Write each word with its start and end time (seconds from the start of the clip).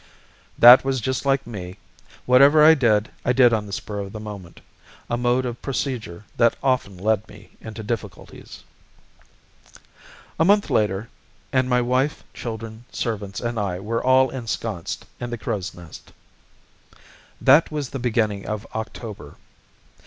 That 0.57 0.83
was 0.83 0.99
just 0.99 1.27
like 1.27 1.45
me. 1.45 1.77
Whatever 2.25 2.63
I 2.65 2.73
did, 2.73 3.11
I 3.23 3.33
did 3.33 3.53
on 3.53 3.67
the 3.67 3.71
spur 3.71 3.99
of 3.99 4.13
the 4.13 4.19
moment, 4.19 4.59
a 5.11 5.15
mode 5.15 5.45
of 5.45 5.61
procedure 5.61 6.25
that 6.37 6.55
often 6.63 6.97
led 6.97 7.27
me 7.29 7.51
into 7.61 7.83
difficulties. 7.83 8.63
A 10.39 10.43
month 10.45 10.71
later 10.71 11.07
and 11.53 11.69
my 11.69 11.81
wife, 11.83 12.23
children, 12.33 12.83
servants, 12.91 13.39
and 13.39 13.59
I 13.59 13.79
were 13.79 14.03
all 14.03 14.31
ensconced 14.31 15.05
in 15.19 15.29
the 15.29 15.37
Crow's 15.37 15.71
Nest. 15.75 16.11
That 17.39 17.69
was 17.71 17.89
in 17.89 17.91
the 17.91 17.99
beginning 17.99 18.47
of 18.47 18.65
October. 18.73 19.35